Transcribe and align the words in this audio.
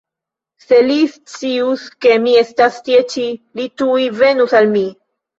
Se 0.61 0.77
li 0.85 0.95
scius, 1.09 1.83
ke 2.05 2.15
mi 2.23 2.33
estas 2.39 2.79
tie 2.87 3.01
ĉi, 3.11 3.25
li 3.59 3.67
tuj 3.83 3.99
venus 4.23 4.57
al 4.61 4.71
mi. 4.73 4.83